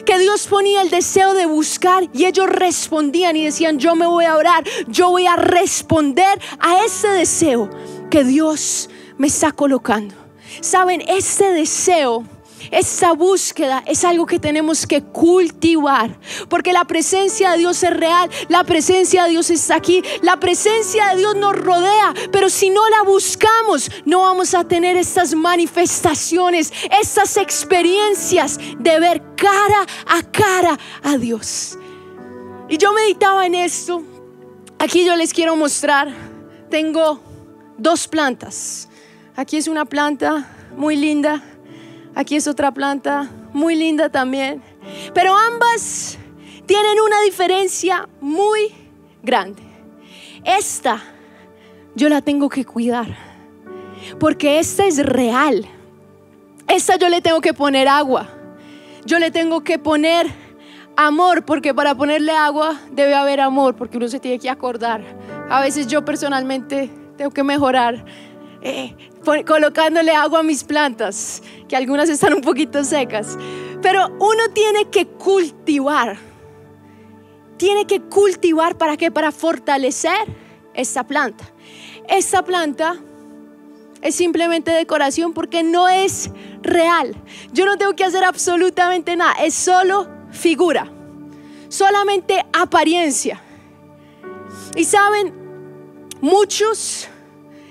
que 0.04 0.20
Dios 0.20 0.48
ponía 0.48 0.82
el 0.82 0.90
deseo 0.90 1.34
de 1.34 1.46
buscar 1.46 2.10
y 2.12 2.26
ellos 2.26 2.48
respondían 2.50 3.38
y 3.38 3.46
decían, 3.46 3.80
yo 3.80 3.96
me 3.96 4.06
voy 4.06 4.26
a 4.26 4.36
orar, 4.36 4.66
yo 4.88 5.10
voy 5.10 5.26
a 5.26 5.38
responder 5.38 6.38
a 6.60 6.84
ese 6.84 7.08
deseo 7.08 7.70
que 8.10 8.26
Dios 8.26 8.90
me 9.18 9.28
está 9.28 9.54
colocando. 9.54 10.14
Saben, 10.60 11.02
ese 11.08 11.52
deseo 11.52 12.26
esa 12.72 13.14
búsqueda 13.14 13.84
es 13.86 14.04
algo 14.04 14.26
que 14.26 14.40
tenemos 14.40 14.86
que 14.86 15.02
cultivar, 15.02 16.18
porque 16.50 16.74
la 16.74 16.86
presencia 16.86 17.52
de 17.52 17.60
Dios 17.60 17.84
es 17.84 17.96
real, 17.96 18.30
la 18.50 18.64
presencia 18.64 19.24
de 19.24 19.32
Dios 19.32 19.50
está 19.50 19.76
aquí, 19.76 20.02
la 20.22 20.38
presencia 20.40 21.10
de 21.10 21.18
Dios 21.18 21.36
nos 21.36 21.56
rodea, 21.56 22.14
pero 22.32 22.50
si 22.50 22.70
no 22.70 22.88
la 22.90 23.04
buscamos, 23.04 23.90
no 24.06 24.22
vamos 24.22 24.54
a 24.54 24.64
tener 24.64 24.98
estas 24.98 25.34
manifestaciones, 25.36 26.72
estas 27.02 27.38
experiencias 27.38 28.60
de 28.80 29.00
ver 29.00 29.22
cara 29.36 29.86
a 30.08 30.22
cara 30.24 30.78
a 31.04 31.18
Dios. 31.18 31.78
Y 32.70 32.78
yo 32.78 32.94
meditaba 32.94 33.46
en 33.46 33.56
esto, 33.56 34.04
aquí 34.80 35.06
yo 35.06 35.16
les 35.16 35.34
quiero 35.34 35.56
mostrar, 35.56 36.10
tengo 36.70 37.20
dos 37.78 38.08
plantas, 38.08 38.90
aquí 39.36 39.58
es 39.58 39.68
una 39.68 39.86
planta 39.86 40.52
muy 40.76 40.96
linda 40.96 41.44
Aquí 42.16 42.38
es 42.38 42.48
otra 42.48 42.72
planta 42.72 43.30
muy 43.54 43.76
linda 43.76 44.10
también. 44.10 44.62
Pero 45.14 45.36
ambas 45.36 46.18
tienen 46.66 47.00
una 47.06 47.22
diferencia 47.22 48.08
muy 48.22 48.74
grande. 49.22 49.62
Esta 50.44 51.04
yo 51.96 52.10
la 52.10 52.22
tengo 52.22 52.50
que 52.50 52.66
cuidar. 52.66 53.08
Porque 54.20 54.60
esta 54.60 54.86
es 54.86 55.04
real. 55.06 55.66
Esta 56.68 56.96
yo 56.98 57.10
le 57.10 57.22
tengo 57.22 57.42
que 57.42 57.54
poner 57.54 57.88
agua. 57.88 58.30
Yo 59.06 59.20
le 59.20 59.30
tengo 59.30 59.64
que 59.64 59.78
poner 59.78 60.28
amor, 60.96 61.46
porque 61.46 61.74
para 61.74 61.96
ponerle 61.96 62.32
agua 62.32 62.80
debe 62.92 63.14
haber 63.14 63.42
amor, 63.42 63.76
porque 63.76 63.98
uno 63.98 64.08
se 64.08 64.20
tiene 64.20 64.40
que 64.40 64.50
acordar. 64.50 65.04
A 65.50 65.62
veces 65.62 65.88
yo 65.88 66.06
personalmente 66.06 66.90
tengo 67.18 67.32
que 67.32 67.44
mejorar 67.44 68.06
eh, 68.62 68.96
colocándole 69.46 70.12
agua 70.12 70.40
a 70.40 70.44
mis 70.44 70.64
plantas, 70.64 71.42
que 71.68 71.76
algunas 71.76 72.10
están 72.10 72.34
un 72.34 72.42
poquito 72.42 72.84
secas. 72.84 73.38
Pero 73.82 74.08
uno 74.20 74.50
tiene 74.54 74.90
que 74.90 75.08
cultivar. 75.08 76.18
Tiene 77.58 77.86
que 77.86 78.02
cultivar 78.02 78.78
para 78.78 78.98
qué? 78.98 79.12
Para 79.12 79.32
fortalecer 79.32 80.28
esta 80.74 81.06
planta. 81.06 81.46
Esta 82.08 82.44
planta 82.44 82.98
es 84.02 84.16
simplemente 84.16 84.72
decoración 84.72 85.34
porque 85.34 85.64
no 85.64 85.90
es 85.90 86.30
real. 86.62 87.16
Yo 87.54 87.66
no 87.66 87.78
tengo 87.78 87.96
que 87.96 88.04
hacer 88.04 88.24
absolutamente 88.24 89.16
nada, 89.16 89.34
es 89.44 89.56
solo 89.56 90.08
figura, 90.32 90.92
solamente 91.70 92.46
apariencia. 92.54 93.42
Y 94.76 94.84
saben, 94.84 95.34
muchos 96.22 97.08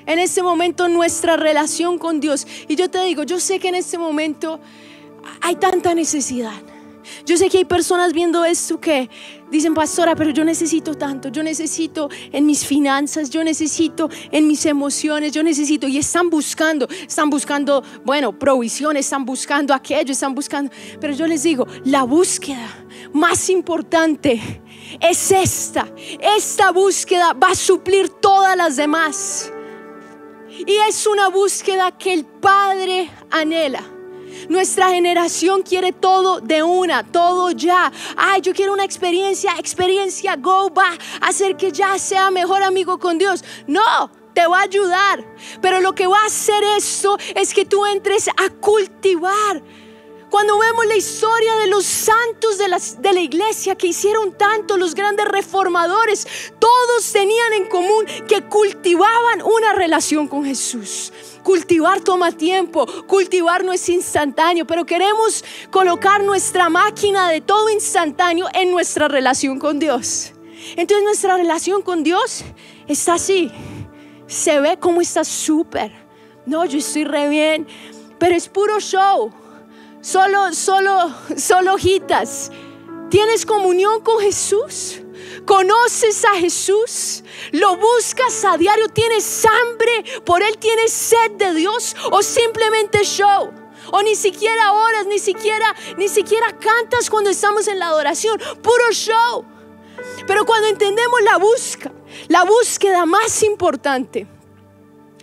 en 0.06 0.18
este 0.18 0.42
momento 0.42 0.88
nuestra 0.88 1.36
relación 1.36 1.98
con 1.98 2.20
Dios. 2.20 2.46
Y 2.68 2.76
yo 2.76 2.90
te 2.90 3.02
digo, 3.04 3.22
yo 3.22 3.40
sé 3.40 3.58
que 3.58 3.68
en 3.68 3.76
este 3.76 3.98
momento 3.98 4.60
hay 5.40 5.56
tanta 5.56 5.94
necesidad. 5.94 6.62
Yo 7.26 7.36
sé 7.36 7.48
que 7.48 7.58
hay 7.58 7.64
personas 7.64 8.12
viendo 8.12 8.44
esto 8.44 8.80
que 8.80 9.10
dicen, 9.50 9.74
pastora, 9.74 10.14
pero 10.14 10.30
yo 10.30 10.44
necesito 10.44 10.94
tanto, 10.94 11.28
yo 11.28 11.42
necesito 11.42 12.08
en 12.32 12.46
mis 12.46 12.66
finanzas, 12.66 13.30
yo 13.30 13.44
necesito 13.44 14.08
en 14.30 14.46
mis 14.46 14.64
emociones, 14.66 15.32
yo 15.32 15.42
necesito, 15.42 15.86
y 15.86 15.98
están 15.98 16.30
buscando, 16.30 16.88
están 16.88 17.30
buscando, 17.30 17.82
bueno, 18.04 18.36
provisiones, 18.38 19.06
están 19.06 19.24
buscando 19.24 19.74
aquello, 19.74 20.12
están 20.12 20.34
buscando, 20.34 20.70
pero 21.00 21.14
yo 21.14 21.26
les 21.26 21.42
digo, 21.42 21.66
la 21.84 22.04
búsqueda 22.04 22.86
más 23.12 23.50
importante 23.50 24.62
es 25.00 25.30
esta, 25.30 25.86
esta 26.36 26.72
búsqueda 26.72 27.32
va 27.32 27.50
a 27.50 27.54
suplir 27.54 28.08
todas 28.08 28.56
las 28.56 28.76
demás. 28.76 29.50
Y 30.58 30.76
es 30.88 31.06
una 31.06 31.28
búsqueda 31.28 31.92
que 31.92 32.12
el 32.12 32.24
Padre 32.24 33.10
anhela. 33.30 33.82
Nuestra 34.48 34.88
generación 34.88 35.62
quiere 35.62 35.92
todo 35.92 36.40
de 36.40 36.62
una, 36.62 37.02
todo 37.02 37.50
ya. 37.50 37.90
Ay, 38.16 38.40
yo 38.40 38.52
quiero 38.52 38.72
una 38.72 38.84
experiencia, 38.84 39.52
experiencia, 39.58 40.36
go, 40.36 40.70
va, 40.70 40.90
hacer 41.20 41.56
que 41.56 41.72
ya 41.72 41.98
sea 41.98 42.30
mejor 42.30 42.62
amigo 42.62 42.98
con 42.98 43.18
Dios. 43.18 43.44
No, 43.66 44.10
te 44.34 44.46
va 44.46 44.60
a 44.60 44.62
ayudar. 44.62 45.24
Pero 45.60 45.80
lo 45.80 45.94
que 45.94 46.06
va 46.06 46.20
a 46.20 46.26
hacer 46.26 46.62
esto 46.76 47.16
es 47.34 47.54
que 47.54 47.64
tú 47.64 47.86
entres 47.86 48.28
a 48.28 48.50
cultivar 48.60 49.62
cuando 50.34 50.58
vemos 50.58 50.86
la 50.86 50.96
historia 50.96 51.54
de 51.58 51.68
los 51.68 51.84
santos 51.84 52.58
de 52.58 52.66
la, 52.66 52.80
de 52.98 53.12
la 53.12 53.20
iglesia 53.20 53.76
que 53.76 53.86
hicieron 53.86 54.36
tanto, 54.36 54.76
los 54.76 54.96
grandes 54.96 55.28
reformadores, 55.28 56.26
todos 56.58 57.12
tenían 57.12 57.52
en 57.52 57.68
común 57.68 58.04
que 58.26 58.42
cultivaban 58.42 59.42
una 59.44 59.74
relación 59.74 60.26
con 60.26 60.44
Jesús. 60.44 61.12
Cultivar 61.44 62.00
toma 62.00 62.32
tiempo, 62.32 62.84
cultivar 63.06 63.62
no 63.62 63.72
es 63.72 63.88
instantáneo, 63.88 64.66
pero 64.66 64.84
queremos 64.84 65.44
colocar 65.70 66.24
nuestra 66.24 66.68
máquina 66.68 67.30
de 67.30 67.40
todo 67.40 67.70
instantáneo 67.70 68.48
en 68.54 68.72
nuestra 68.72 69.06
relación 69.06 69.60
con 69.60 69.78
Dios. 69.78 70.32
Entonces 70.74 71.04
nuestra 71.04 71.36
relación 71.36 71.80
con 71.80 72.02
Dios 72.02 72.42
está 72.88 73.14
así. 73.14 73.52
Se 74.26 74.58
ve 74.58 74.80
como 74.80 75.00
está 75.00 75.22
súper. 75.22 75.92
No, 76.44 76.64
yo 76.64 76.78
estoy 76.78 77.04
re 77.04 77.28
bien, 77.28 77.68
pero 78.18 78.34
es 78.34 78.48
puro 78.48 78.80
show 78.80 79.43
solo, 80.04 80.52
solo, 80.52 81.12
solo 81.36 81.74
hojitas. 81.74 82.52
¿Tienes 83.10 83.46
comunión 83.46 84.02
con 84.02 84.20
Jesús? 84.20 85.00
¿Conoces 85.46 86.24
a 86.24 86.34
Jesús? 86.34 87.24
¿Lo 87.52 87.76
buscas 87.76 88.44
a 88.44 88.56
diario? 88.56 88.88
¿Tienes 88.88 89.44
hambre? 89.46 90.04
¿Por 90.24 90.42
Él 90.42 90.58
tienes 90.58 90.92
sed 90.92 91.32
de 91.32 91.54
Dios? 91.54 91.96
¿O 92.10 92.22
simplemente 92.22 93.02
show? 93.04 93.50
O 93.92 94.02
ni 94.02 94.14
siquiera 94.14 94.72
oras, 94.72 95.06
ni 95.06 95.18
siquiera, 95.18 95.74
ni 95.96 96.08
siquiera 96.08 96.58
cantas 96.58 97.08
cuando 97.10 97.30
estamos 97.30 97.66
en 97.68 97.78
la 97.78 97.86
adoración. 97.86 98.38
Puro 98.62 98.90
show. 98.92 99.44
Pero 100.26 100.44
cuando 100.44 100.68
entendemos 100.68 101.22
la 101.22 101.38
búsqueda, 101.38 101.92
la 102.28 102.44
búsqueda 102.44 103.06
más 103.06 103.42
importante, 103.42 104.26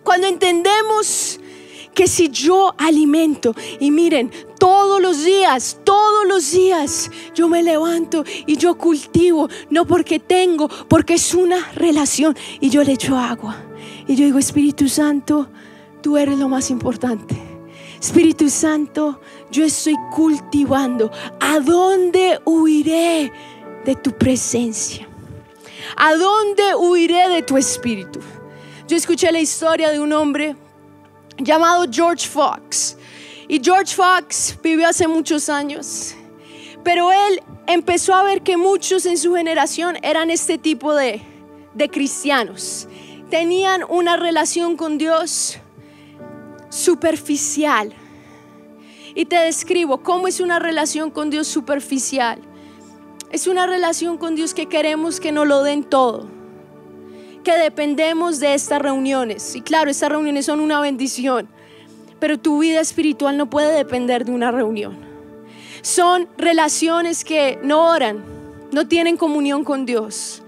cuando 0.04 0.28
entendemos 0.28 1.40
que 1.94 2.08
si 2.08 2.30
yo 2.30 2.74
alimento, 2.78 3.54
y 3.80 3.92
miren, 3.92 4.32
todos 4.60 5.02
los 5.02 5.24
días, 5.24 5.78
todos 5.84 6.26
los 6.28 6.52
días, 6.52 7.12
yo 7.36 7.48
me 7.48 7.64
levanto 7.64 8.24
y 8.46 8.58
yo 8.58 8.76
cultivo, 8.76 9.50
no 9.70 9.86
porque 9.86 10.20
tengo, 10.20 10.68
porque 10.88 11.16
es 11.16 11.34
una 11.34 11.72
relación, 11.74 12.36
y 12.60 12.70
yo 12.70 12.84
le 12.84 12.94
echo 12.94 13.18
agua. 13.18 13.58
Y 14.08 14.16
yo 14.16 14.26
digo, 14.26 14.40
Espíritu 14.40 14.88
Santo, 14.88 15.50
tú 16.02 16.18
eres 16.18 16.38
lo 16.38 16.48
más 16.48 16.70
importante. 16.70 17.36
Espíritu 18.00 18.50
Santo, 18.50 19.22
yo 19.52 19.64
estoy 19.64 19.96
cultivando. 20.12 21.12
¿A 21.40 21.60
dónde 21.60 22.40
huiré 22.46 23.32
de 23.86 23.96
tu 23.96 24.12
presencia? 24.12 25.08
¿A 25.96 26.16
dónde 26.16 26.76
huiré 26.76 27.30
de 27.30 27.44
tu 27.44 27.58
espíritu? 27.58 28.20
Yo 28.88 28.98
escuché 28.98 29.32
la 29.32 29.40
historia 29.40 29.92
de 29.92 30.00
un 30.00 30.14
hombre 30.14 30.56
llamado 31.38 31.86
George 31.92 32.28
Fox. 32.28 32.98
Y 33.48 33.60
George 33.62 33.94
Fox 33.96 34.58
vivió 34.64 34.88
hace 34.88 35.08
muchos 35.08 35.50
años. 35.50 36.16
Pero 36.84 37.12
él 37.12 37.42
empezó 37.68 38.14
a 38.14 38.24
ver 38.24 38.42
que 38.42 38.58
muchos 38.58 39.06
en 39.06 39.18
su 39.18 39.36
generación 39.36 39.98
eran 40.02 40.32
este 40.32 40.58
tipo 40.58 40.94
de, 40.94 41.22
de 41.74 41.90
cristianos. 41.90 42.88
Tenían 43.30 43.84
una 43.88 44.18
relación 44.18 44.78
con 44.78 44.98
Dios 44.98 45.58
superficial. 46.70 47.94
Y 49.14 49.26
te 49.26 49.36
describo 49.36 50.02
cómo 50.02 50.28
es 50.28 50.40
una 50.40 50.60
relación 50.60 51.12
con 51.12 51.30
Dios 51.30 51.48
superficial. 51.48 52.40
Es 53.32 53.48
una 53.48 53.68
relación 53.68 54.18
con 54.18 54.36
Dios 54.36 54.54
que 54.54 54.68
queremos 54.68 55.20
que 55.20 55.32
nos 55.32 55.48
lo 55.48 55.64
den 55.64 55.84
todo. 55.84 56.41
Que 57.44 57.58
dependemos 57.58 58.40
de 58.40 58.54
estas 58.54 58.82
reuniones. 58.82 59.56
Y 59.56 59.62
claro, 59.62 59.90
estas 59.90 60.10
reuniones 60.10 60.46
son 60.46 60.60
una 60.60 60.80
bendición. 60.80 61.48
Pero 62.20 62.38
tu 62.38 62.60
vida 62.60 62.80
espiritual 62.80 63.38
no 63.38 63.50
puede 63.50 63.76
depender 63.76 64.26
de 64.26 64.32
una 64.32 64.52
reunión. 64.52 64.98
Son 65.82 66.28
relaciones 66.38 67.26
que 67.26 67.58
no 67.64 67.92
oran, 67.92 68.24
no 68.72 68.88
tienen 68.88 69.18
comunión 69.18 69.64
con 69.64 69.86
Dios 69.86 70.44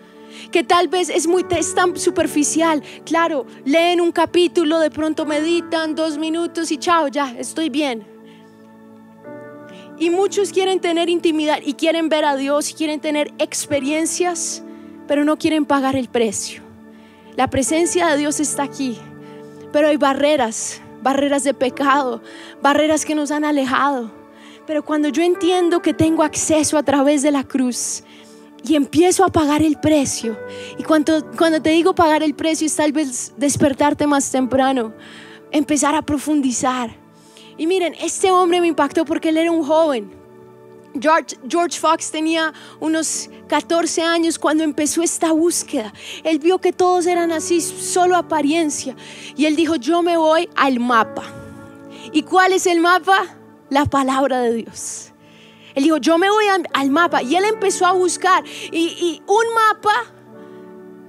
que 0.51 0.63
tal 0.63 0.88
vez 0.88 1.09
es 1.09 1.27
muy 1.27 1.45
es 1.50 1.73
tan 1.73 1.97
superficial. 1.97 2.81
Claro, 3.05 3.45
leen 3.65 4.00
un 4.00 4.12
capítulo, 4.12 4.79
de 4.79 4.91
pronto 4.91 5.25
meditan 5.25 5.95
dos 5.95 6.17
minutos 6.17 6.71
y 6.71 6.77
chao, 6.77 7.07
ya, 7.07 7.35
estoy 7.38 7.69
bien. 7.69 8.05
Y 10.00 10.09
muchos 10.09 10.51
quieren 10.51 10.79
tener 10.79 11.09
intimidad 11.09 11.59
y 11.63 11.73
quieren 11.73 12.09
ver 12.09 12.25
a 12.25 12.35
Dios 12.35 12.71
y 12.71 12.73
quieren 12.73 13.00
tener 13.00 13.31
experiencias, 13.38 14.63
pero 15.07 15.23
no 15.23 15.38
quieren 15.38 15.65
pagar 15.65 15.95
el 15.95 16.07
precio. 16.07 16.62
La 17.35 17.49
presencia 17.49 18.07
de 18.07 18.17
Dios 18.17 18.39
está 18.39 18.63
aquí, 18.63 18.99
pero 19.71 19.87
hay 19.87 19.97
barreras, 19.97 20.81
barreras 21.01 21.43
de 21.43 21.53
pecado, 21.53 22.21
barreras 22.61 23.05
que 23.05 23.15
nos 23.15 23.31
han 23.31 23.43
alejado. 23.43 24.11
Pero 24.67 24.83
cuando 24.85 25.09
yo 25.09 25.23
entiendo 25.23 25.81
que 25.81 25.93
tengo 25.93 26.23
acceso 26.23 26.77
a 26.77 26.83
través 26.83 27.21
de 27.21 27.31
la 27.31 27.43
cruz, 27.43 28.03
y 28.65 28.75
empiezo 28.75 29.25
a 29.25 29.27
pagar 29.27 29.61
el 29.61 29.77
precio. 29.77 30.37
Y 30.77 30.83
cuando, 30.83 31.31
cuando 31.37 31.61
te 31.61 31.71
digo 31.71 31.93
pagar 31.93 32.23
el 32.23 32.33
precio 32.33 32.65
es 32.65 32.75
tal 32.75 32.93
vez 32.93 33.33
despertarte 33.35 34.07
más 34.07 34.31
temprano, 34.31 34.93
empezar 35.51 35.95
a 35.95 36.01
profundizar. 36.01 36.95
Y 37.57 37.67
miren, 37.67 37.93
este 37.99 38.31
hombre 38.31 38.61
me 38.61 38.67
impactó 38.67 39.05
porque 39.05 39.29
él 39.29 39.37
era 39.37 39.51
un 39.51 39.63
joven. 39.63 40.23
George, 41.00 41.79
Fox 41.79 42.12
tenía 42.12 42.53
unos 42.79 43.29
14 43.47 44.01
años 44.01 44.38
cuando 44.38 44.63
empezó 44.63 45.01
esta 45.01 45.31
búsqueda. 45.31 45.91
Él 46.23 46.39
vio 46.39 46.59
que 46.59 46.71
todos 46.71 47.07
eran 47.07 47.31
así, 47.31 47.62
solo 47.62 48.15
apariencia. 48.15 48.95
Y 49.35 49.45
él 49.45 49.55
dijo, 49.55 49.75
yo 49.75 50.01
me 50.01 50.17
voy 50.17 50.50
al 50.55 50.79
mapa. 50.79 51.23
¿Y 52.12 52.23
cuál 52.23 52.53
es 52.53 52.67
el 52.67 52.79
mapa? 52.79 53.38
La 53.69 53.85
palabra 53.85 54.41
de 54.41 54.53
Dios. 54.53 55.12
Él 55.73 55.83
dijo, 55.83 55.97
yo 55.97 56.19
me 56.19 56.29
voy 56.29 56.45
al 56.73 56.89
mapa. 56.91 57.23
Y 57.23 57.35
él 57.35 57.45
empezó 57.45 57.88
a 57.88 57.93
buscar. 57.93 58.43
Y, 58.72 59.22
un 59.25 59.53
mapa, 59.55 60.13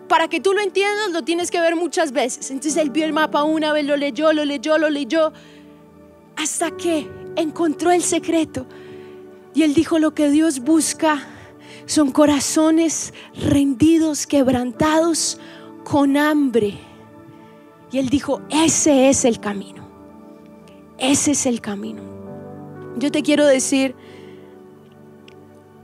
para 0.08 0.28
que 0.28 0.40
tú 0.40 0.54
lo 0.54 0.60
entiendas, 0.60 1.10
lo 1.10 1.22
tienes 1.22 1.50
que 1.50 1.60
ver 1.60 1.76
muchas 1.76 2.12
veces. 2.12 2.50
Entonces 2.50 2.80
él 2.80 2.88
vio 2.88 3.04
el 3.04 3.12
mapa 3.12 3.42
una 3.42 3.72
vez, 3.74 3.84
lo 3.84 3.96
leyó, 3.96 4.32
lo 4.32 4.46
leyó, 4.46 4.78
lo 4.78 4.88
leyó. 4.88 5.32
Hasta 6.36 6.70
que 6.70 7.06
encontró 7.36 7.90
el 7.90 8.02
secreto. 8.02 8.66
Y 9.54 9.62
él 9.62 9.74
dijo, 9.74 9.98
lo 9.98 10.14
que 10.14 10.30
Dios 10.30 10.60
busca 10.60 11.22
son 11.86 12.10
corazones 12.10 13.14
rendidos, 13.34 14.26
quebrantados, 14.26 15.38
con 15.84 16.16
hambre. 16.16 16.78
Y 17.92 17.98
él 17.98 18.08
dijo, 18.08 18.42
ese 18.50 19.08
es 19.08 19.24
el 19.24 19.38
camino. 19.38 19.88
Ese 20.98 21.32
es 21.32 21.46
el 21.46 21.60
camino. 21.60 22.02
Yo 22.96 23.10
te 23.10 23.22
quiero 23.22 23.46
decir 23.46 23.94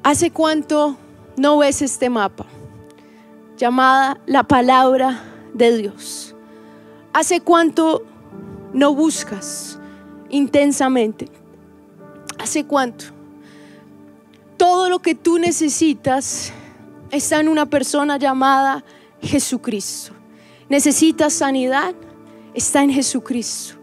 ¿Hace 0.03 0.31
cuánto 0.31 0.97
no 1.37 1.59
ves 1.59 1.83
este 1.83 2.09
mapa? 2.09 2.47
Llamada 3.59 4.19
la 4.25 4.45
palabra 4.45 5.23
de 5.53 5.77
Dios. 5.77 6.35
¿Hace 7.13 7.43
cuánto 7.43 8.03
no 8.73 8.95
buscas 8.95 9.79
intensamente? 10.31 11.29
¿Hace 12.39 12.65
cuánto? 12.65 13.20
Todo 14.61 14.91
lo 14.91 14.99
que 14.99 15.15
tú 15.15 15.39
necesitas 15.39 16.53
está 17.11 17.41
en 17.41 17.49
una 17.49 17.65
persona 17.65 18.19
llamada 18.19 18.85
Jesucristo. 19.23 20.13
¿Necesitas 20.69 21.33
sanidad? 21.33 21.95
Está 22.53 22.83
en 22.83 22.93
Jesucristo. 22.93 23.77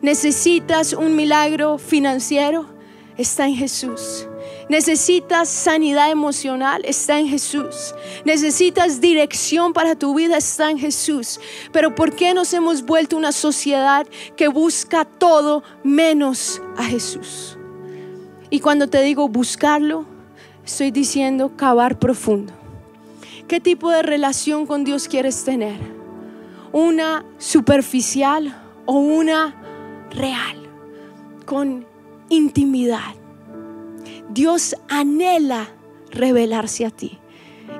¿Necesitas 0.00 0.92
un 0.92 1.16
milagro 1.16 1.76
financiero? 1.76 2.72
Está 3.16 3.48
en 3.48 3.56
Jesús. 3.56 4.28
Necesitas 4.68 5.48
sanidad 5.48 6.12
emocional, 6.12 6.82
está 6.84 7.18
en 7.18 7.26
Jesús. 7.26 7.92
Necesitas 8.24 9.00
dirección 9.00 9.72
para 9.72 9.96
tu 9.96 10.14
vida, 10.14 10.36
está 10.36 10.70
en 10.70 10.78
Jesús. 10.78 11.40
Pero 11.72 11.96
¿por 11.96 12.14
qué 12.14 12.32
nos 12.32 12.54
hemos 12.54 12.84
vuelto 12.84 13.16
una 13.16 13.32
sociedad 13.32 14.06
que 14.36 14.46
busca 14.46 15.04
todo 15.04 15.64
menos 15.82 16.62
a 16.76 16.84
Jesús? 16.84 17.58
Y 18.50 18.60
cuando 18.60 18.86
te 18.86 19.02
digo 19.02 19.28
buscarlo, 19.28 20.11
estoy 20.64 20.90
diciendo 20.90 21.56
cavar 21.56 21.98
profundo. 21.98 22.52
¿Qué 23.48 23.60
tipo 23.60 23.90
de 23.90 24.02
relación 24.02 24.66
con 24.66 24.84
Dios 24.84 25.08
quieres 25.08 25.44
tener? 25.44 25.78
¿Una 26.72 27.24
superficial 27.38 28.56
o 28.86 28.94
una 28.94 29.54
real? 30.10 30.56
Con 31.44 31.86
intimidad 32.28 33.14
Dios 34.32 34.74
anhela 34.88 35.68
revelarse 36.10 36.86
a 36.86 36.90
ti. 36.90 37.18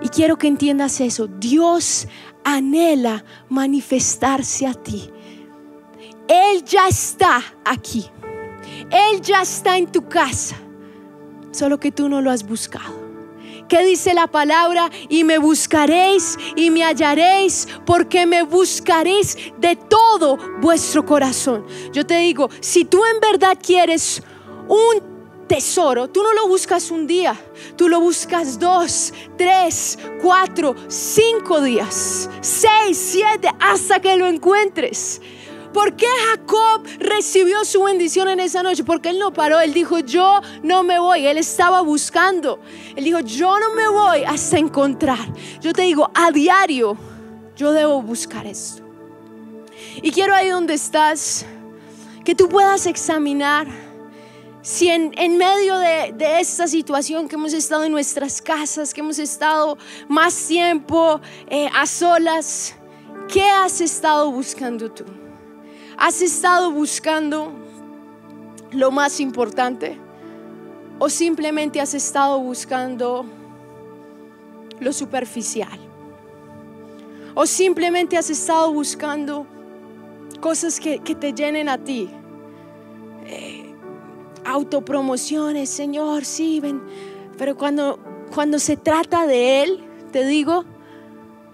Y 0.03 0.09
quiero 0.09 0.37
que 0.37 0.49
entiendas 0.49 1.01
eso. 1.01 1.27
Dios 1.27 2.07
anhela 2.45 3.25
manifestarse 3.49 4.67
a 4.67 4.75
ti. 4.75 5.11
Él 6.29 6.63
ya 6.65 6.89
está 6.89 7.43
aquí. 7.65 8.05
Él 8.91 9.23
ya 9.23 9.43
está 9.43 9.79
en 9.79 9.91
tu 9.91 10.07
casa. 10.09 10.57
Solo 11.53 11.79
que 11.79 11.93
tú 11.93 12.09
no 12.09 12.21
lo 12.21 12.31
has 12.31 12.47
buscado. 12.47 13.03
¿Qué 13.69 13.85
dice 13.85 14.13
la 14.13 14.27
palabra? 14.27 14.91
Y 15.09 15.25
me 15.25 15.39
buscaréis 15.39 16.37
y 16.57 16.71
me 16.71 16.85
hallaréis 16.85 17.67
porque 17.87 18.27
me 18.27 18.43
buscaréis 18.43 19.37
de 19.59 19.77
todo 19.77 20.37
vuestro 20.61 21.07
corazón. 21.07 21.65
Yo 21.93 22.05
te 22.05 22.19
digo, 22.19 22.51
si 22.61 22.85
tú 22.85 23.03
en 23.05 23.21
verdad 23.21 23.57
quieres 23.63 24.23
un 24.69 25.47
tesoro, 25.49 26.09
tú 26.09 26.23
no 26.23 26.33
lo 26.35 26.49
buscas 26.49 26.91
un 26.91 27.07
día, 27.07 27.35
tú 27.77 27.89
lo 27.89 28.01
buscas 28.01 28.59
dos, 28.59 29.13
tres, 29.39 29.99
cuatro, 30.21 30.75
cinco 30.89 31.61
días, 31.61 32.29
seis, 32.41 32.99
siete, 32.99 33.49
hasta 33.61 34.01
que 34.01 34.17
lo 34.17 34.27
encuentres. 34.27 35.21
¿Por 35.73 35.97
qué 35.97 36.07
Jacob 36.31 36.87
recibió 36.99 37.65
su 37.65 37.83
bendición 37.83 38.29
en 38.29 38.41
esa 38.41 38.63
noche? 38.63 38.85
Porque 38.85 39.11
él 39.11 39.19
no 39.19 39.33
paró, 39.33 39.61
él 39.61 39.73
dijo, 39.73 39.99
yo 40.01 40.41
no 40.63 40.83
me 40.83 40.99
voy, 40.99 41.27
él 41.27 41.39
estaba 41.39 41.81
buscando. 41.81 42.61
Él 42.95 43.05
dijo, 43.05 43.21
yo 43.21 43.59
no 43.59 43.75
me 43.75 43.89
voy 43.89 44.25
hasta 44.25 44.59
encontrar. 44.59 45.33
Yo 45.61 45.73
te 45.73 45.83
digo, 45.83 46.11
a 46.15 46.31
diario, 46.31 46.97
yo 47.57 47.73
debo 47.73 48.03
buscar 48.03 48.47
esto. 48.47 48.83
Y 50.03 50.11
quiero 50.11 50.35
ahí 50.35 50.49
donde 50.49 50.75
estás, 50.75 51.47
que 52.25 52.35
tú 52.35 52.49
puedas 52.49 52.87
examinar 52.87 53.67
si 54.63 54.89
en, 54.89 55.11
medio 55.39 55.77
de, 55.79 56.15
esta 56.39 56.69
situación 56.69 57.29
que 57.29 57.35
hemos 57.35 57.53
estado 57.53 57.85
en 57.85 57.91
nuestras 57.91 58.41
casas, 58.41 58.95
que 58.95 59.01
hemos 59.01 59.19
estado 59.19 59.77
más 60.09 60.47
tiempo 60.47 61.21
eh, 61.49 61.69
a 61.75 61.85
solas, 61.85 62.77
¿qué 63.29 63.43
has 63.43 63.81
estado 63.81 64.31
buscando 64.31 64.91
tú? 64.91 65.22
¿Has 65.97 66.23
estado 66.23 66.71
buscando 66.73 67.53
lo 68.73 68.91
más 68.91 69.21
importante? 69.21 69.99
¿O 70.99 71.09
simplemente 71.09 71.81
has 71.81 71.95
estado 71.95 72.39
buscando 72.39 73.25
lo 74.81 74.93
superficial? 74.93 75.79
¿O 77.35 77.47
simplemente 77.47 78.17
has 78.17 78.31
estado 78.31 78.73
buscando 78.73 79.47
cosas 80.41 80.79
que, 80.81 80.99
te 80.99 81.33
llenen 81.33 81.69
a 81.69 81.79
ti? 81.79 82.11
eh, 83.27 83.75
autopromociones, 84.45 85.71
Señor, 85.71 86.25
sí, 86.25 86.61
ven. 86.61 86.83
Pero 87.39 87.57
cuando, 87.57 87.99
cuando 88.35 88.59
se 88.59 88.77
trata 88.77 89.27
de 89.27 89.63
Él, 89.63 89.85
te 90.11 90.27
digo, 90.27 90.65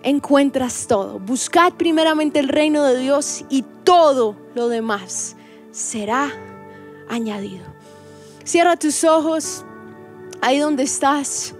encuentras 0.03 0.87
todo. 0.87 1.19
Buscad 1.19 1.73
primeramente 1.75 2.39
el 2.39 2.49
reino 2.49 2.85
de 2.85 2.99
Dios 2.99 3.45
y 3.49 3.65
todo 3.85 4.37
lo 4.55 4.69
demás 4.69 5.37
será 5.71 6.31
añadido. 7.09 7.67
Cierra 8.45 8.77
tus 8.77 9.05
ojos 9.05 9.65
ahí 10.41 10.59
donde 10.59 10.85
estás. 10.85 11.55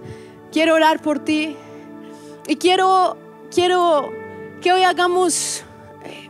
Quiero 0.51 0.75
orar 0.75 1.01
por 1.01 1.19
ti 1.19 1.55
y 2.47 2.55
quiero 2.55 3.17
quiero 3.53 4.11
que 4.61 4.71
hoy 4.71 4.83
hagamos 4.83 5.63
eh, 6.03 6.29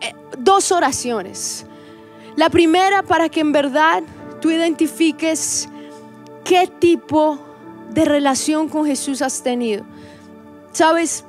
eh, 0.00 0.14
dos 0.38 0.72
oraciones. 0.72 1.66
La 2.36 2.50
primera 2.50 3.02
para 3.02 3.28
que 3.28 3.40
en 3.40 3.52
verdad 3.52 4.02
tú 4.40 4.50
identifiques 4.50 5.68
qué 6.44 6.66
tipo 6.66 7.38
de 7.90 8.04
relación 8.04 8.68
con 8.68 8.84
Jesús 8.84 9.22
has 9.22 9.42
tenido. 9.42 9.84
Sabes, 10.72 11.24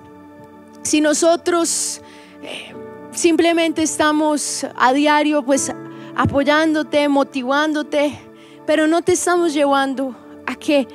si 0.85 1.01
nosotros 1.01 1.99
eh, 2.43 2.71
simplemente 3.11 3.81
estamos 3.81 4.67
a 4.75 4.93
diario 4.93 5.43
pues 5.43 5.73
apoyándote, 6.15 7.09
motivándote, 7.09 8.19
pero 8.67 8.85
no 8.85 9.01
te 9.01 9.13
estamos 9.13 9.55
llevando 9.55 10.15
a 10.45 10.55
que 10.55 10.87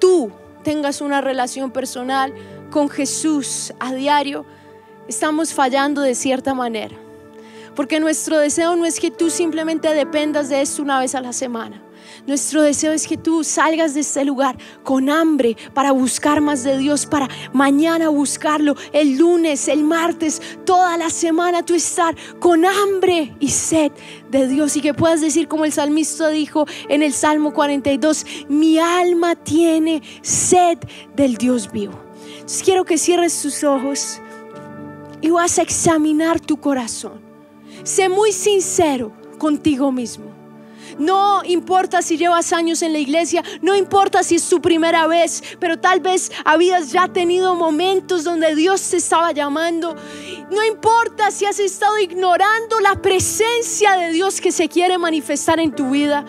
tú 0.00 0.32
tengas 0.62 1.02
una 1.02 1.20
relación 1.20 1.70
personal 1.70 2.32
con 2.70 2.88
Jesús 2.88 3.74
a 3.78 3.92
diario, 3.92 4.46
estamos 5.08 5.52
fallando 5.52 6.00
de 6.00 6.14
cierta 6.14 6.54
manera. 6.54 6.96
Porque 7.76 8.00
nuestro 8.00 8.38
deseo 8.38 8.74
no 8.76 8.86
es 8.86 8.98
que 8.98 9.10
tú 9.10 9.28
simplemente 9.28 9.92
dependas 9.92 10.48
de 10.48 10.62
esto 10.62 10.80
una 10.80 10.98
vez 10.98 11.14
a 11.14 11.20
la 11.20 11.34
semana. 11.34 11.82
Nuestro 12.26 12.62
deseo 12.62 12.92
es 12.92 13.06
que 13.06 13.18
tú 13.18 13.44
salgas 13.44 13.92
de 13.92 14.00
este 14.00 14.24
lugar 14.24 14.56
con 14.82 15.10
hambre 15.10 15.58
para 15.74 15.92
buscar 15.92 16.40
más 16.40 16.62
de 16.64 16.78
Dios, 16.78 17.04
para 17.04 17.28
mañana 17.52 18.08
buscarlo, 18.08 18.76
el 18.92 19.18
lunes, 19.18 19.68
el 19.68 19.84
martes, 19.84 20.40
toda 20.64 20.96
la 20.96 21.10
semana 21.10 21.62
tú 21.64 21.74
estar 21.74 22.16
con 22.38 22.64
hambre 22.64 23.36
y 23.40 23.50
sed 23.50 23.92
de 24.30 24.48
Dios 24.48 24.74
y 24.76 24.80
que 24.80 24.94
puedas 24.94 25.20
decir 25.20 25.48
como 25.48 25.66
el 25.66 25.72
salmista 25.72 26.30
dijo 26.30 26.66
en 26.88 27.02
el 27.02 27.12
Salmo 27.12 27.52
42, 27.52 28.24
mi 28.48 28.78
alma 28.78 29.34
tiene 29.34 30.02
sed 30.22 30.78
del 31.14 31.36
Dios 31.36 31.70
vivo. 31.70 32.00
Entonces 32.36 32.62
quiero 32.62 32.84
que 32.84 32.96
cierres 32.96 33.40
tus 33.42 33.62
ojos 33.64 34.20
y 35.20 35.28
vas 35.28 35.58
a 35.58 35.62
examinar 35.62 36.40
tu 36.40 36.56
corazón. 36.56 37.20
Sé 37.82 38.08
muy 38.08 38.32
sincero 38.32 39.12
contigo 39.36 39.92
mismo. 39.92 40.43
No 40.98 41.42
importa 41.44 42.02
si 42.02 42.16
llevas 42.16 42.52
años 42.52 42.82
en 42.82 42.92
la 42.92 42.98
iglesia, 42.98 43.42
no 43.62 43.74
importa 43.74 44.22
si 44.22 44.36
es 44.36 44.48
tu 44.48 44.60
primera 44.60 45.06
vez, 45.06 45.42
pero 45.58 45.78
tal 45.78 46.00
vez 46.00 46.30
habías 46.44 46.92
ya 46.92 47.08
tenido 47.08 47.54
momentos 47.54 48.24
donde 48.24 48.54
Dios 48.54 48.90
te 48.90 48.98
estaba 48.98 49.32
llamando. 49.32 49.96
No 50.50 50.64
importa 50.64 51.30
si 51.30 51.46
has 51.46 51.58
estado 51.58 51.98
ignorando 51.98 52.80
la 52.80 53.00
presencia 53.00 53.96
de 53.96 54.10
Dios 54.12 54.40
que 54.40 54.52
se 54.52 54.68
quiere 54.68 54.98
manifestar 54.98 55.58
en 55.60 55.74
tu 55.74 55.90
vida. 55.90 56.24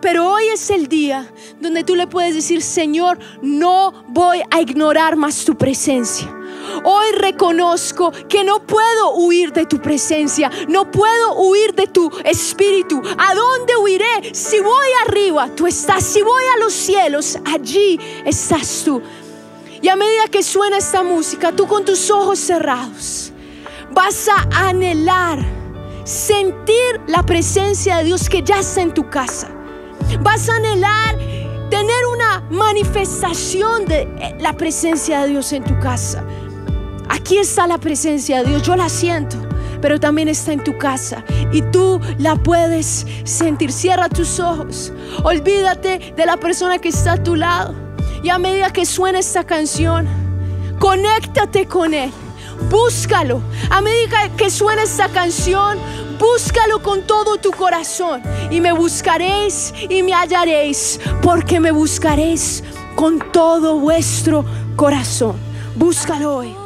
Pero 0.00 0.32
hoy 0.32 0.42
es 0.52 0.68
el 0.70 0.88
día 0.88 1.32
donde 1.60 1.84
tú 1.84 1.94
le 1.94 2.08
puedes 2.08 2.34
decir, 2.34 2.60
Señor, 2.60 3.20
no 3.40 4.04
voy 4.08 4.42
a 4.50 4.60
ignorar 4.60 5.14
más 5.14 5.44
tu 5.44 5.54
presencia. 5.54 6.41
Hoy 6.84 7.12
reconozco 7.12 8.12
que 8.28 8.44
no 8.44 8.66
puedo 8.66 9.14
huir 9.16 9.52
de 9.52 9.66
tu 9.66 9.80
presencia, 9.80 10.50
no 10.68 10.90
puedo 10.90 11.36
huir 11.36 11.74
de 11.74 11.86
tu 11.86 12.10
espíritu. 12.24 13.02
¿A 13.18 13.34
dónde 13.34 13.76
huiré? 13.76 14.34
Si 14.34 14.60
voy 14.60 14.88
arriba, 15.06 15.48
tú 15.54 15.66
estás. 15.66 16.04
Si 16.04 16.22
voy 16.22 16.42
a 16.56 16.60
los 16.60 16.72
cielos, 16.72 17.38
allí 17.44 17.98
estás 18.24 18.82
tú. 18.84 19.02
Y 19.80 19.88
a 19.88 19.96
medida 19.96 20.28
que 20.30 20.42
suena 20.42 20.78
esta 20.78 21.02
música, 21.02 21.52
tú 21.52 21.66
con 21.66 21.84
tus 21.84 22.10
ojos 22.10 22.38
cerrados 22.38 23.32
vas 23.90 24.28
a 24.28 24.68
anhelar 24.68 25.38
sentir 26.04 27.00
la 27.06 27.22
presencia 27.22 27.98
de 27.98 28.04
Dios 28.04 28.28
que 28.28 28.42
ya 28.42 28.60
está 28.60 28.82
en 28.82 28.94
tu 28.94 29.08
casa. 29.08 29.48
Vas 30.20 30.48
a 30.48 30.56
anhelar 30.56 31.18
tener 31.70 32.06
una 32.12 32.40
manifestación 32.50 33.86
de 33.86 34.36
la 34.40 34.52
presencia 34.52 35.22
de 35.22 35.28
Dios 35.30 35.52
en 35.52 35.64
tu 35.64 35.78
casa. 35.80 36.24
Aquí 37.12 37.36
está 37.36 37.66
la 37.66 37.76
presencia 37.76 38.38
de 38.38 38.48
Dios, 38.48 38.62
yo 38.62 38.74
la 38.74 38.88
siento, 38.88 39.36
pero 39.82 40.00
también 40.00 40.28
está 40.28 40.54
en 40.54 40.64
tu 40.64 40.78
casa 40.78 41.22
y 41.52 41.60
tú 41.60 42.00
la 42.16 42.36
puedes 42.36 43.06
sentir. 43.24 43.70
Cierra 43.70 44.08
tus 44.08 44.40
ojos, 44.40 44.94
olvídate 45.22 46.14
de 46.16 46.24
la 46.24 46.38
persona 46.38 46.78
que 46.78 46.88
está 46.88 47.12
a 47.12 47.22
tu 47.22 47.36
lado 47.36 47.74
y 48.22 48.30
a 48.30 48.38
medida 48.38 48.70
que 48.70 48.86
suena 48.86 49.18
esta 49.18 49.44
canción, 49.44 50.08
conéctate 50.78 51.66
con 51.66 51.92
Él. 51.92 52.10
Búscalo. 52.70 53.42
A 53.68 53.82
medida 53.82 54.30
que 54.34 54.48
suena 54.48 54.84
esta 54.84 55.10
canción, 55.10 55.78
búscalo 56.18 56.82
con 56.82 57.02
todo 57.02 57.36
tu 57.36 57.50
corazón. 57.50 58.22
Y 58.50 58.62
me 58.62 58.72
buscaréis 58.72 59.74
y 59.90 60.02
me 60.02 60.14
hallaréis, 60.14 60.98
porque 61.20 61.60
me 61.60 61.72
buscaréis 61.72 62.64
con 62.94 63.18
todo 63.32 63.78
vuestro 63.78 64.46
corazón. 64.76 65.36
Búscalo 65.76 66.36
hoy. 66.36 66.61